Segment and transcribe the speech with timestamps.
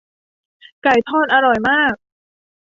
[0.83, 1.93] ไก่ทอดอร่อยมาก